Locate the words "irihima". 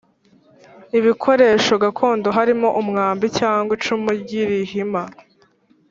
4.43-5.03